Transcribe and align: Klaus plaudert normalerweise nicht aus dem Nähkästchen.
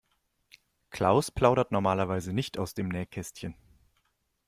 Klaus 0.89 1.29
plaudert 1.29 1.71
normalerweise 1.71 2.33
nicht 2.33 2.57
aus 2.57 2.73
dem 2.73 2.89
Nähkästchen. 2.89 3.53